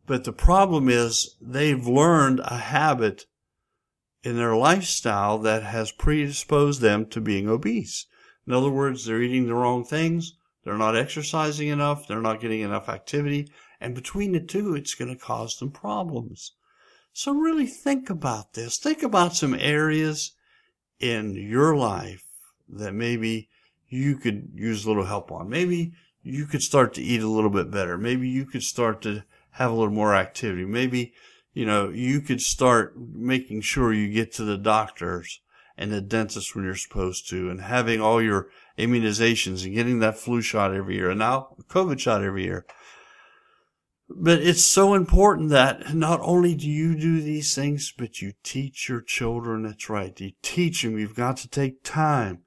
but 0.06 0.24
the 0.24 0.34
problem 0.34 0.90
is 0.90 1.36
they've 1.42 1.88
learned 1.88 2.42
a 2.44 2.58
habit 2.58 3.26
in 4.24 4.38
their 4.38 4.56
lifestyle 4.56 5.38
that 5.40 5.64
has 5.64 5.92
predisposed 5.92 6.82
them 6.82 7.06
to 7.08 7.22
being 7.22 7.48
obese. 7.48 8.06
In 8.48 8.54
other 8.54 8.70
words, 8.70 9.06
they're 9.06 9.22
eating 9.22 9.48
the 9.48 9.56
wrong 9.56 9.84
things. 9.84 10.34
They're 10.64 10.78
not 10.78 10.96
exercising 10.96 11.68
enough. 11.68 12.08
They're 12.08 12.22
not 12.22 12.42
getting 12.42 12.62
enough 12.62 12.90
activity. 12.90 13.50
And 13.82 13.94
between 13.94 14.32
the 14.32 14.40
two, 14.40 14.76
it's 14.76 14.96
going 14.96 15.14
to 15.14 15.22
cause 15.22 15.58
them 15.58 15.72
problems. 15.72 16.54
So 17.12 17.34
really 17.34 17.68
think 17.68 18.10
about 18.10 18.54
this. 18.54 18.78
Think 18.78 19.04
about 19.04 19.36
some 19.36 19.54
areas 19.54 20.32
in 21.00 21.36
your 21.36 21.76
life 21.76 22.24
that 22.70 22.94
maybe 22.94 23.50
you 23.90 24.16
could 24.16 24.50
use 24.56 24.86
a 24.86 24.88
little 24.88 25.06
help 25.06 25.32
on. 25.32 25.50
Maybe 25.50 25.94
you 26.24 26.46
could 26.46 26.64
start 26.64 26.94
to 26.94 27.02
eat 27.02 27.22
a 27.22 27.28
little 27.28 27.50
bit 27.50 27.70
better. 27.70 27.98
Maybe 27.98 28.30
you 28.30 28.46
could 28.46 28.64
start 28.64 29.02
to 29.02 29.24
have 29.54 29.72
a 29.72 29.74
little 29.74 29.94
more 29.94 30.16
activity. 30.16 30.66
Maybe, 30.66 31.14
you 31.54 31.66
know, 31.66 31.90
you 31.90 32.22
could 32.22 32.42
start 32.42 32.96
making 32.98 33.62
sure 33.62 33.94
you 33.94 34.12
get 34.12 34.34
to 34.34 34.44
the 34.44 34.58
doctors 34.58 35.42
and 35.78 35.92
the 35.92 36.02
dentist 36.02 36.56
when 36.56 36.66
you're 36.66 36.76
supposed 36.76 37.30
to 37.30 37.50
and 37.50 37.62
having 37.62 38.02
all 38.02 38.22
your 38.22 38.50
immunizations 38.78 39.64
and 39.64 39.74
getting 39.74 40.00
that 40.00 40.18
flu 40.18 40.42
shot 40.42 40.74
every 40.74 40.96
year 40.96 41.10
and 41.12 41.20
now 41.20 41.56
COVID 41.70 42.00
shot 42.00 42.24
every 42.24 42.44
year. 42.44 42.66
But 44.10 44.42
it's 44.42 44.64
so 44.64 44.94
important 44.94 45.50
that 45.50 45.96
not 45.96 46.20
only 46.22 46.56
do 46.56 46.70
you 46.70 46.96
do 46.96 47.22
these 47.22 47.56
things, 47.56 47.94
but 47.98 48.22
you 48.22 48.34
teach 48.44 48.90
your 48.90 49.02
children. 49.02 49.64
That's 49.64 49.90
right. 49.90 50.20
You 50.20 50.34
teach 50.42 50.84
them. 50.84 51.00
You've 51.00 51.16
got 51.16 51.38
to 51.38 51.48
take 51.48 51.84
time 51.84 52.42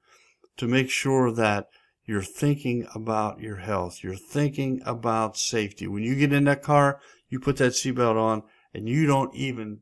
to 0.57 0.67
make 0.67 0.89
sure 0.89 1.31
that 1.31 1.67
you're 2.07 2.23
thinking 2.23 2.87
about 2.95 3.41
your 3.41 3.57
health. 3.57 3.99
You're 4.01 4.15
thinking 4.15 4.81
about 4.85 5.37
safety. 5.37 5.87
When 5.87 6.03
you 6.03 6.15
get 6.15 6.31
in 6.31 6.45
that 6.45 6.63
car, 6.63 7.01
you 7.27 7.39
put 7.39 7.57
that 7.57 7.73
seatbelt 7.73 8.15
on 8.15 8.43
and 8.73 8.87
you 8.87 9.05
don't 9.05 9.35
even 9.35 9.81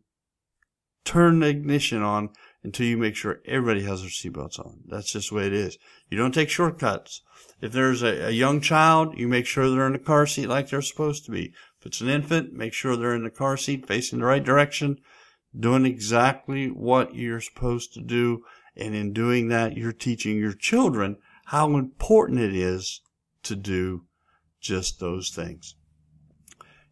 turn 1.06 1.40
the 1.40 1.48
ignition 1.48 2.02
on 2.02 2.32
until 2.64 2.88
you 2.88 2.98
make 2.98 3.16
sure 3.16 3.42
everybody 3.46 3.84
has 3.84 4.02
their 4.02 4.10
seatbelts 4.10 4.58
on. 4.60 4.80
That's 4.88 5.12
just 5.12 5.30
the 5.30 5.36
way 5.36 5.46
it 5.46 5.54
is. 5.54 5.78
You 6.10 6.18
don't 6.18 6.34
take 6.34 6.50
shortcuts. 6.50 7.22
If 7.62 7.72
there's 7.72 8.02
a, 8.02 8.28
a, 8.28 8.32
young 8.32 8.60
child, 8.60 9.18
you 9.18 9.28
make 9.28 9.46
sure 9.46 9.70
they're 9.70 9.86
in 9.86 9.94
the 9.94 10.00
car 10.00 10.26
seat 10.26 10.48
like 10.48 10.70
they're 10.70 10.82
supposed 10.82 11.26
to 11.26 11.32
be. 11.32 11.54
If 11.80 11.86
it's 11.86 12.02
an 12.02 12.10
infant, 12.10 12.54
make 12.54 12.74
sure 12.74 12.96
they're 12.98 13.14
in 13.14 13.24
the 13.24 13.30
car 13.30 13.56
seat 13.56 13.86
facing 13.86 14.18
the 14.18 14.26
right 14.26 14.44
direction, 14.44 14.98
doing 15.58 15.86
exactly 15.86 16.70
what 16.70 17.14
you're 17.14 17.40
supposed 17.40 17.94
to 17.94 18.02
do. 18.02 18.44
And 18.76 18.96
in 18.96 19.14
doing 19.14 19.50
that, 19.50 19.78
you're 19.78 19.94
teaching 19.94 20.38
your 20.38 20.54
children 20.54 21.18
how 21.46 21.76
important 21.76 22.40
it 22.40 22.56
is 22.56 23.02
to 23.44 23.56
do 23.56 24.04
just 24.60 25.00
those 25.00 25.30
things. 25.30 25.76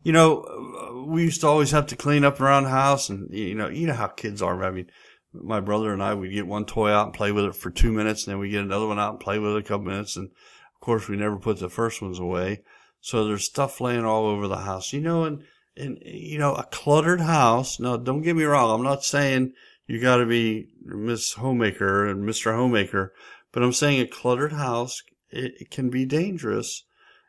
You 0.04 0.12
know, 0.12 1.06
we 1.08 1.24
used 1.24 1.42
to 1.42 1.48
always 1.48 1.72
have 1.72 1.88
to 1.88 1.96
clean 1.96 2.24
up 2.24 2.40
around 2.40 2.64
the 2.64 2.70
house 2.70 3.10
and, 3.10 3.34
you 3.34 3.56
know, 3.56 3.68
you 3.70 3.88
know 3.88 3.94
how 3.94 4.08
kids 4.08 4.42
are. 4.42 4.64
I 4.64 4.70
mean, 4.72 4.88
my 5.34 5.60
brother 5.60 5.92
and 5.92 6.04
I 6.04 6.14
would 6.14 6.32
get 6.32 6.46
one 6.46 6.66
toy 6.66 6.92
out 6.92 7.08
and 7.08 7.16
play 7.16 7.32
with 7.32 7.46
it 7.46 7.56
for 7.56 7.72
two 7.72 7.92
minutes 7.92 8.26
and 8.26 8.34
then 8.34 8.40
we 8.40 8.50
get 8.50 8.64
another 8.64 8.88
one 8.88 9.00
out 9.00 9.12
and 9.12 9.20
play 9.20 9.40
with 9.40 9.56
it 9.56 9.60
a 9.60 9.64
couple 9.64 9.88
minutes. 9.88 10.16
And 10.16 10.28
of 10.28 10.82
course, 10.82 11.08
we 11.08 11.18
never 11.18 11.38
put 11.38 11.60
the 11.60 11.70
first 11.70 12.02
ones 12.02 12.20
away. 12.20 12.62
So 13.02 13.26
there's 13.26 13.46
stuff 13.46 13.82
laying 13.82 14.06
all 14.06 14.26
over 14.26 14.48
the 14.48 14.58
house, 14.58 14.94
you 14.94 15.02
know, 15.02 15.24
and, 15.24 15.44
and, 15.76 15.98
you 16.06 16.38
know, 16.38 16.54
a 16.54 16.64
cluttered 16.64 17.22
house. 17.22 17.80
Now, 17.80 17.98
don't 17.98 18.22
get 18.22 18.36
me 18.36 18.44
wrong. 18.44 18.72
I'm 18.72 18.84
not 18.84 19.04
saying 19.04 19.54
you 19.88 20.00
got 20.00 20.18
to 20.18 20.26
be 20.26 20.68
Miss 20.84 21.34
Homemaker 21.34 22.08
and 22.08 22.24
Mr. 22.24 22.56
Homemaker, 22.56 23.14
but 23.54 23.64
I'm 23.64 23.72
saying 23.72 24.02
a 24.02 24.08
cluttered 24.08 24.52
house, 24.52 25.02
it, 25.30 25.54
it 25.62 25.72
can 25.72 25.90
be 25.90 26.06
dangerous, 26.06 26.84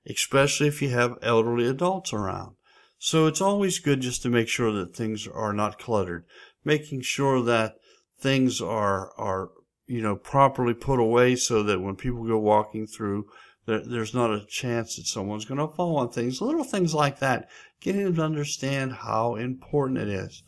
especially 0.09 0.67
if 0.67 0.83
you 0.83 0.89
have 0.91 1.19
elderly 1.23 1.69
adults 1.69 2.13
around. 2.13 2.57
So 2.99 3.27
it's 3.27 3.43
always 3.43 3.79
good 3.79 4.01
just 4.01 4.23
to 4.23 4.31
make 4.31 4.49
sure 4.49 4.73
that 4.73 4.97
things 4.97 5.29
are 5.29 5.53
not 5.53 5.79
cluttered, 5.79 6.25
making 6.65 7.03
sure 7.03 7.43
that 7.43 7.75
things 8.19 8.61
are, 8.61 9.13
are, 9.19 9.51
you 9.87 10.01
know, 10.01 10.17
properly 10.17 10.73
put 10.73 10.99
away 10.99 11.37
so 11.37 11.63
that 11.63 11.83
when 11.83 11.97
people 11.97 12.25
go 12.25 12.39
walking 12.39 12.87
through, 12.87 13.27
there, 13.67 13.81
there's 13.81 14.15
not 14.15 14.31
a 14.31 14.47
chance 14.47 14.97
that 14.97 15.07
someone's 15.07 15.45
going 15.45 15.59
to 15.59 15.75
fall 15.75 15.99
on 15.99 16.11
things. 16.11 16.41
Little 16.41 16.65
things 16.65 16.95
like 16.95 17.19
that, 17.19 17.51
getting 17.81 18.05
them 18.05 18.15
to 18.15 18.23
understand 18.23 18.93
how 18.93 19.35
important 19.35 19.99
it 19.99 20.09
is. 20.09 20.43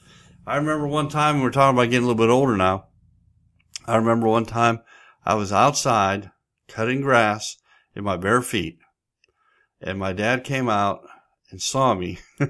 I 0.47 0.57
remember 0.57 0.87
one 0.87 1.11
time, 1.11 1.41
we 1.41 1.47
are 1.47 1.51
talking 1.51 1.77
about 1.77 1.91
getting 1.91 2.05
a 2.05 2.09
little 2.09 2.27
bit 2.27 2.33
older 2.33 2.57
now. 2.57 2.87
I 3.87 3.97
remember 3.97 4.29
one 4.29 4.47
time 4.47 4.81
I 5.27 5.35
was 5.35 5.53
outside 5.53 6.31
cutting 6.69 7.01
grass 7.01 7.57
in 7.97 8.05
my 8.05 8.17
bare 8.17 8.43
feet, 8.43 8.79
and 9.81 9.99
my 9.99 10.13
dad 10.13 10.45
came 10.45 10.69
out 10.69 11.01
and 11.51 11.61
saw 11.61 11.95
me. 11.95 12.21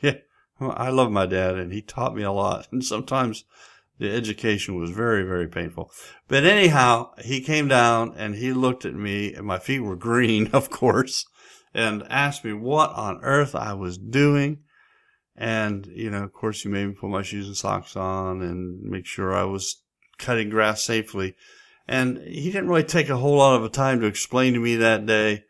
yeah, 0.00 0.14
I 0.58 0.88
love 0.88 1.12
my 1.12 1.26
dad, 1.26 1.58
and 1.58 1.70
he 1.70 1.82
taught 1.82 2.16
me 2.16 2.22
a 2.22 2.32
lot. 2.32 2.66
And 2.72 2.82
sometimes 2.82 3.44
the 3.98 4.10
education 4.10 4.80
was 4.80 4.90
very, 4.90 5.22
very 5.22 5.48
painful. 5.48 5.92
But 6.28 6.44
anyhow, 6.44 7.10
he 7.22 7.42
came 7.42 7.68
down 7.68 8.14
and 8.16 8.34
he 8.34 8.54
looked 8.54 8.86
at 8.86 8.94
me, 8.94 9.34
and 9.34 9.46
my 9.46 9.58
feet 9.58 9.80
were 9.80 9.96
green, 9.96 10.46
of 10.54 10.70
course, 10.70 11.26
and 11.74 12.04
asked 12.08 12.42
me 12.42 12.54
what 12.54 12.90
on 12.92 13.20
earth 13.22 13.54
I 13.54 13.74
was 13.74 13.98
doing. 13.98 14.60
And, 15.36 15.86
you 15.86 16.10
know, 16.10 16.24
of 16.24 16.32
course, 16.32 16.62
he 16.62 16.70
made 16.70 16.86
me 16.86 16.94
put 16.94 17.10
my 17.10 17.22
shoes 17.22 17.46
and 17.46 17.56
socks 17.56 17.96
on 17.96 18.40
and 18.40 18.80
make 18.82 19.04
sure 19.04 19.34
I 19.34 19.44
was 19.44 19.82
cutting 20.20 20.50
grass 20.50 20.84
safely. 20.84 21.34
And 21.88 22.18
he 22.18 22.52
didn't 22.52 22.68
really 22.68 22.84
take 22.84 23.08
a 23.08 23.16
whole 23.16 23.38
lot 23.38 23.60
of 23.60 23.72
time 23.72 24.00
to 24.00 24.06
explain 24.06 24.54
to 24.54 24.60
me 24.60 24.76
that 24.76 25.06
day 25.06 25.44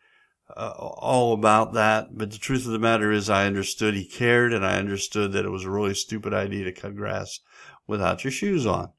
uh, 0.57 0.71
all 0.79 1.35
about 1.35 1.75
that. 1.75 2.17
But 2.17 2.31
the 2.31 2.39
truth 2.39 2.65
of 2.65 2.73
the 2.73 2.79
matter 2.79 3.13
is, 3.13 3.29
I 3.29 3.47
understood 3.47 3.95
he 3.95 4.07
cared, 4.07 4.53
and 4.55 4.65
I 4.65 4.79
understood 4.79 5.33
that 5.33 5.45
it 5.45 5.51
was 5.51 5.65
a 5.65 5.71
really 5.71 5.95
stupid 5.95 6.33
idea 6.33 6.65
to 6.65 6.73
cut 6.73 6.97
grass 6.97 7.41
without 7.87 8.25
your 8.25 8.31
shoes 8.31 8.67
on. 8.67 8.91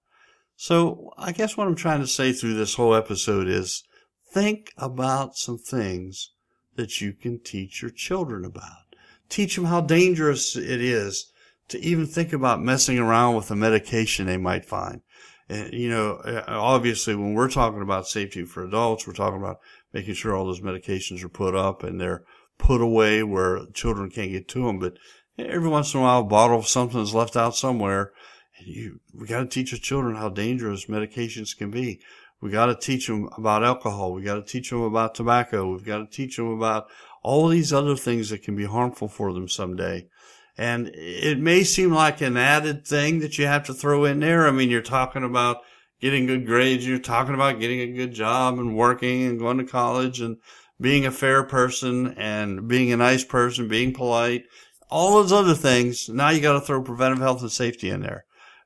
So 0.55 1.11
I 1.17 1.31
guess 1.31 1.57
what 1.57 1.67
I'm 1.67 1.75
trying 1.75 2.01
to 2.01 2.07
say 2.07 2.33
through 2.33 2.53
this 2.53 2.75
whole 2.75 2.93
episode 2.93 3.47
is 3.47 3.83
think 4.31 4.71
about 4.77 5.35
some 5.35 5.57
things 5.57 6.31
that 6.75 7.01
you 7.01 7.13
can 7.13 7.39
teach 7.39 7.81
your 7.81 7.91
children 7.91 8.45
about. 8.45 8.95
Teach 9.29 9.55
them 9.55 9.65
how 9.65 9.81
dangerous 9.81 10.55
it 10.55 10.81
is 10.81 11.31
to 11.69 11.79
even 11.79 12.05
think 12.05 12.33
about 12.33 12.61
messing 12.61 12.99
around 12.99 13.35
with 13.35 13.49
a 13.49 13.55
medication 13.55 14.27
they 14.27 14.37
might 14.37 14.65
find. 14.65 15.01
And, 15.51 15.73
you 15.73 15.89
know, 15.89 16.13
uh, 16.23 16.45
obviously 16.47 17.13
when 17.13 17.33
we're 17.33 17.49
talking 17.49 17.81
about 17.81 18.07
safety 18.07 18.45
for 18.45 18.63
adults, 18.63 19.05
we're 19.05 19.11
talking 19.11 19.39
about 19.39 19.59
making 19.91 20.13
sure 20.13 20.33
all 20.33 20.45
those 20.45 20.61
medications 20.61 21.25
are 21.25 21.29
put 21.29 21.55
up 21.55 21.83
and 21.83 21.99
they're 21.99 22.23
put 22.57 22.79
away 22.79 23.21
where 23.21 23.65
children 23.73 24.09
can't 24.09 24.31
get 24.31 24.47
to 24.47 24.65
them. 24.65 24.79
But 24.79 24.93
every 25.37 25.67
once 25.67 25.93
in 25.93 25.99
a 25.99 26.03
while, 26.03 26.21
a 26.21 26.23
bottle 26.23 26.59
of 26.59 26.67
something 26.67 27.01
is 27.01 27.13
left 27.13 27.35
out 27.35 27.53
somewhere. 27.53 28.13
and 28.57 28.67
You, 28.67 29.01
we 29.13 29.27
got 29.27 29.41
to 29.41 29.45
teach 29.45 29.73
our 29.73 29.79
children 29.79 30.15
how 30.15 30.29
dangerous 30.29 30.85
medications 30.85 31.57
can 31.57 31.69
be. 31.69 31.99
We 32.39 32.49
got 32.49 32.67
to 32.67 32.75
teach 32.75 33.07
them 33.07 33.27
about 33.37 33.65
alcohol. 33.65 34.13
We 34.13 34.23
got 34.23 34.35
to 34.35 34.43
teach 34.43 34.69
them 34.69 34.83
about 34.83 35.15
tobacco. 35.15 35.69
We've 35.69 35.83
got 35.83 35.97
to 35.97 36.07
teach 36.07 36.37
them 36.37 36.47
about 36.47 36.87
all 37.23 37.49
these 37.49 37.73
other 37.73 37.97
things 37.97 38.29
that 38.29 38.41
can 38.41 38.55
be 38.55 38.65
harmful 38.65 39.09
for 39.09 39.33
them 39.33 39.49
someday. 39.49 40.07
And 40.57 40.91
it 40.93 41.39
may 41.39 41.63
seem 41.63 41.91
like 41.91 42.21
an 42.21 42.37
added 42.37 42.85
thing 42.85 43.19
that 43.19 43.37
you 43.37 43.45
have 43.45 43.65
to 43.65 43.73
throw 43.73 44.05
in 44.05 44.19
there. 44.19 44.47
I 44.47 44.51
mean, 44.51 44.69
you're 44.69 44.81
talking 44.81 45.23
about 45.23 45.57
getting 45.99 46.25
good 46.25 46.45
grades. 46.45 46.85
You're 46.85 46.99
talking 46.99 47.33
about 47.33 47.59
getting 47.59 47.79
a 47.79 47.93
good 47.93 48.13
job 48.13 48.59
and 48.59 48.75
working 48.75 49.23
and 49.23 49.39
going 49.39 49.59
to 49.59 49.63
college 49.63 50.19
and 50.19 50.37
being 50.79 51.05
a 51.05 51.11
fair 51.11 51.43
person 51.43 52.15
and 52.17 52.67
being 52.67 52.91
a 52.91 52.97
nice 52.97 53.23
person, 53.23 53.67
being 53.67 53.93
polite, 53.93 54.43
all 54.89 55.13
those 55.13 55.31
other 55.31 55.53
things. 55.53 56.09
Now 56.09 56.29
you 56.29 56.41
got 56.41 56.53
to 56.53 56.61
throw 56.61 56.81
preventive 56.81 57.19
health 57.19 57.41
and 57.41 57.51
safety 57.51 57.89
in 57.89 58.01
there. 58.01 58.25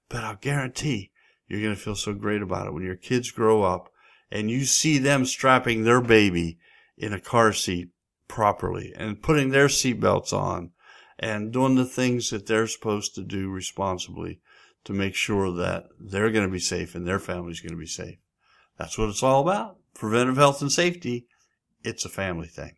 But 0.09 0.23
I'll 0.23 0.37
guarantee 0.37 1.11
you're 1.47 1.61
going 1.61 1.75
to 1.75 1.79
feel 1.79 1.95
so 1.95 2.13
great 2.13 2.41
about 2.41 2.67
it 2.67 2.73
when 2.73 2.83
your 2.83 2.95
kids 2.95 3.31
grow 3.31 3.63
up 3.63 3.89
and 4.31 4.49
you 4.49 4.65
see 4.65 4.97
them 4.97 5.25
strapping 5.25 5.83
their 5.83 6.01
baby 6.01 6.57
in 6.97 7.13
a 7.13 7.19
car 7.19 7.53
seat 7.53 7.89
properly 8.27 8.93
and 8.95 9.21
putting 9.21 9.49
their 9.49 9.67
seatbelts 9.67 10.33
on 10.33 10.71
and 11.17 11.51
doing 11.51 11.75
the 11.75 11.85
things 11.85 12.29
that 12.29 12.45
they're 12.45 12.67
supposed 12.67 13.15
to 13.15 13.23
do 13.23 13.49
responsibly 13.49 14.39
to 14.83 14.93
make 14.93 15.15
sure 15.15 15.51
that 15.51 15.85
they're 15.99 16.31
going 16.31 16.45
to 16.45 16.51
be 16.51 16.59
safe 16.59 16.95
and 16.95 17.07
their 17.07 17.19
family's 17.19 17.61
going 17.61 17.73
to 17.73 17.77
be 17.77 17.85
safe. 17.85 18.17
That's 18.77 18.97
what 18.97 19.09
it's 19.09 19.23
all 19.23 19.41
about. 19.41 19.77
Preventive 19.93 20.37
health 20.37 20.61
and 20.61 20.71
safety. 20.71 21.27
It's 21.83 22.05
a 22.05 22.09
family 22.09 22.47
thing. 22.47 22.75